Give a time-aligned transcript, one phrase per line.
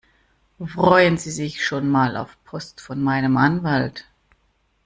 [0.65, 4.09] Freuen Sie sich schon mal auf Post von meinem Anwalt!